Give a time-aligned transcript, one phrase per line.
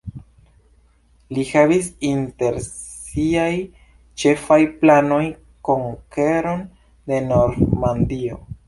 [1.37, 3.53] Li havis inter siaj
[4.23, 5.23] ĉefaj planoj
[5.71, 6.67] konkeron
[7.13, 8.47] de Normandio.